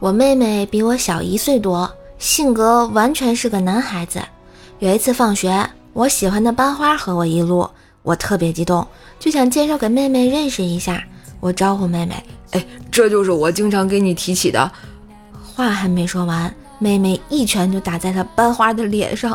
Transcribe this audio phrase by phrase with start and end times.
[0.00, 4.20] 我妹妹比我小一岁多，性格完全是个男孩子。
[4.78, 7.66] 有一次放学，我喜欢的班花和我一路，
[8.02, 8.86] 我特别激动，
[9.18, 11.02] 就想介绍给妹妹认识一下。
[11.40, 12.22] 我招呼妹妹
[12.52, 14.70] ：“哎，这就是我经常给你提起的。”
[15.42, 19.32] 话还没说完，妹妹一拳就打在了班花的脸上。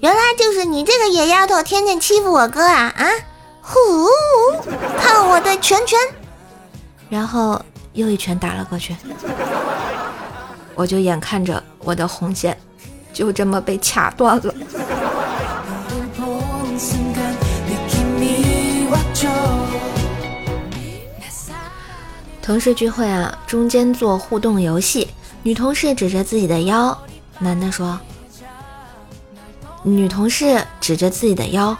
[0.00, 3.06] 原来就是你这个野丫头，天天欺负我哥啊啊！
[3.62, 3.78] 呼，
[5.00, 5.98] 看我的拳拳！
[7.08, 7.60] 然后。
[7.94, 8.96] 又一拳打了过去，
[10.74, 12.58] 我就眼看着我的红线
[13.12, 14.52] 就这么被掐断了。
[22.42, 25.08] 同事聚会啊，中间做互动游戏，
[25.44, 26.98] 女同事指着自己的腰，
[27.38, 27.96] 男的说
[29.84, 31.76] ：“女同事指着自己的腰，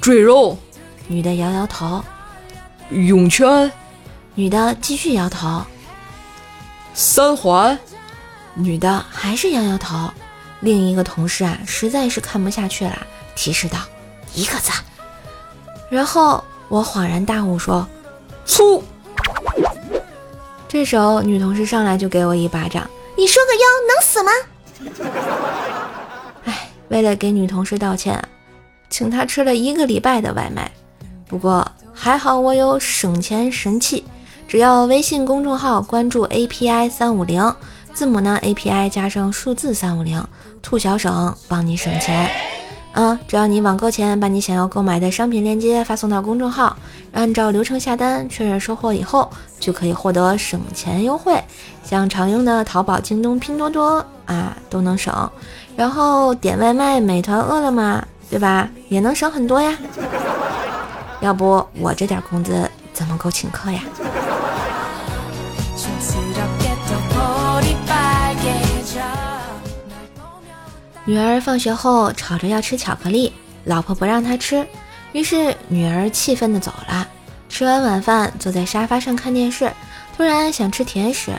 [0.00, 0.56] 赘肉。”
[1.08, 2.04] 女的摇摇头，
[2.90, 3.70] 泳圈。
[4.34, 5.62] 女的继续摇头，
[6.92, 7.78] 三环，
[8.54, 10.10] 女的还是摇摇头。
[10.60, 13.78] 另一个同事啊，实在是看不下去了，提示道
[14.34, 14.70] ：“一个字。”
[15.88, 17.88] 然后我恍然大悟说
[18.44, 18.84] ：“粗。”
[20.68, 24.32] 这时候女同事上来就给我一巴掌：“你说个腰能死吗？”
[26.88, 28.22] 为了给女同事道歉，
[28.88, 30.70] 请她吃了一个礼拜的外卖。
[31.26, 34.04] 不过还好我有省钱神器。
[34.48, 37.52] 只要微信公众号关注 API 三五零，
[37.92, 40.24] 字母呢 API 加上数字三五零，
[40.62, 42.30] 兔小省帮你省钱。
[42.98, 46.74] 嗯，只要你网购前把你想要购买的商品链接发送到公众号，
[47.12, 49.30] 按照流程下单，确认收货以后，
[49.60, 51.38] 就可以获得省钱优惠。
[51.84, 55.30] 像常用的淘宝、京东、拼多多啊都能省，
[55.76, 58.66] 然后点外卖，美团、饿了么，对吧？
[58.88, 59.76] 也能省很多呀。
[61.20, 63.82] 要不我这点工资怎么够请客呀？
[71.08, 74.66] 女儿放学后吵着要吃巧克力，老婆不让她吃，
[75.12, 77.06] 于是女儿气愤的走了。
[77.48, 79.72] 吃完晚饭，坐在沙发上看电视，
[80.16, 81.30] 突然想吃甜食，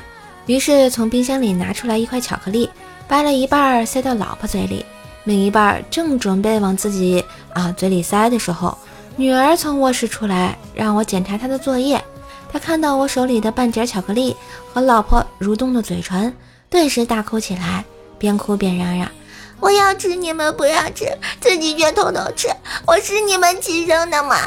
[0.46, 2.70] 于是从冰箱里拿出来一块巧克力，
[3.10, 4.86] 掰了一半塞到老婆嘴里，
[5.26, 8.78] 另一半正准备往自己啊嘴里塞的时候，
[9.18, 12.02] 女儿从卧室出来，让我检查她的作业。
[12.50, 14.34] 她看到我手里的半截巧克力
[14.74, 16.34] 和老婆蠕动的嘴唇，
[16.70, 17.84] 顿时大哭起来，
[18.18, 19.12] 边哭边嚷嚷。
[19.60, 21.06] 我要吃，你们不要吃，
[21.42, 22.48] 自己却偷偷吃。
[22.86, 24.38] 我是你们亲生的吗？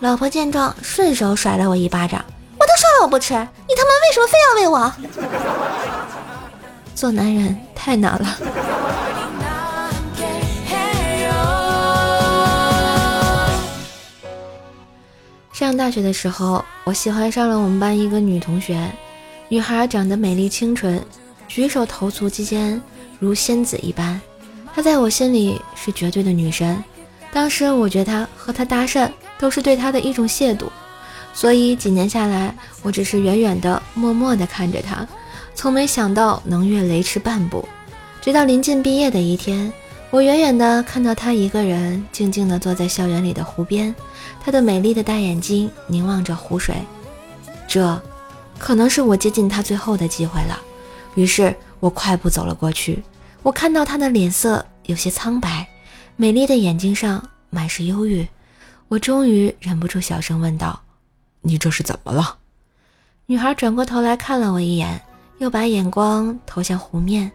[0.00, 2.22] 老婆见状，顺手甩了我一巴掌。
[2.58, 4.92] 我都说了我不吃，你他妈为什么非要喂我？
[6.94, 8.38] 做男人太难了。
[15.52, 18.90] 上大学的时候，我喜欢上了我们班一个女同学，
[19.48, 21.02] 女孩长得美丽清纯，
[21.48, 22.80] 举手投足之间
[23.18, 24.20] 如仙子一般。
[24.74, 26.82] 她在我心里是绝对的女神，
[27.32, 29.08] 当时我觉得她和她搭讪
[29.38, 30.66] 都是对她的一种亵渎，
[31.32, 32.52] 所以几年下来，
[32.82, 35.06] 我只是远远的、默默的看着她，
[35.54, 37.64] 从没想到能越雷池半步。
[38.20, 39.72] 直到临近毕业的一天，
[40.10, 43.94] 我远远的看到她一个人静静的坐在校园里的湖边，
[44.42, 46.74] 她的美丽的大眼睛凝望着湖水，
[47.68, 48.02] 这，
[48.58, 50.60] 可能是我接近她最后的机会了。
[51.14, 53.00] 于是我快步走了过去。
[53.44, 55.68] 我看到她的脸色有些苍白，
[56.16, 58.26] 美丽的眼睛上满是忧郁。
[58.88, 60.80] 我终于忍不住小声问道
[61.42, 62.38] ：“你这是怎么了？”
[63.26, 64.98] 女孩转过头来看了我一眼，
[65.38, 67.30] 又把眼光投向湖面，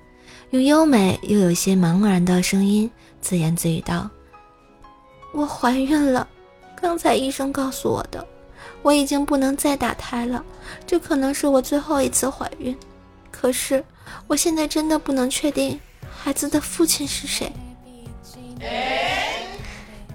[0.49, 2.89] 用优美又有些茫然的声音
[3.21, 4.09] 自言自语道
[5.31, 6.27] ：“我怀孕了，
[6.75, 8.27] 刚才医生告诉我的，
[8.81, 10.43] 我已经不能再打胎了，
[10.87, 12.75] 这可能是我最后一次怀孕。
[13.29, 13.83] 可是
[14.25, 15.79] 我现在真的不能确定。”
[16.21, 17.51] 孩子的父亲是谁？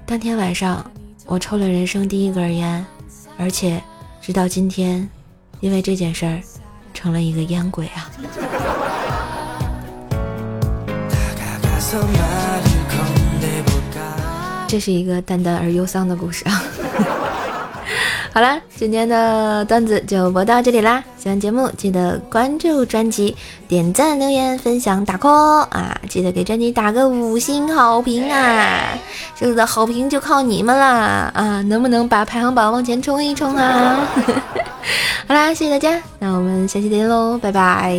[0.04, 0.84] 当天晚上，
[1.24, 2.84] 我抽了人生第一根烟，
[3.38, 3.82] 而且
[4.20, 5.08] 直到今天，
[5.60, 6.40] 因为这件事儿，
[6.92, 8.10] 成了一个烟鬼啊！
[14.68, 16.62] 这是一个淡淡而忧伤的故事啊。
[18.34, 21.04] 好啦，今天的段子就播到这里啦！
[21.16, 23.36] 喜欢节目记得关注专辑、
[23.68, 25.96] 点赞、留言、分享、打 call 啊！
[26.08, 28.88] 记得给专辑打个五星好评啊！
[29.38, 31.30] 这次的好评就靠你们啦！
[31.32, 34.04] 啊，能不能把排行榜往前冲一冲啊？
[35.28, 37.96] 好啦，谢谢大家，那我们下期再见喽，拜拜！